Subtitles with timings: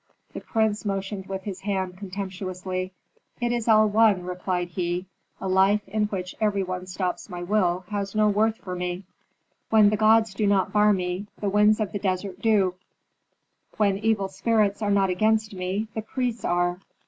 [0.33, 2.91] The prince motioned with his hand contemptuously.
[3.39, 5.05] "It is all one," replied he.
[5.39, 9.03] "A life in which every one stops my will has no worth for me.
[9.69, 12.73] When the gods do not bar me, the winds of the desert do;
[13.77, 16.79] when evil spirits are not against me, the priests are.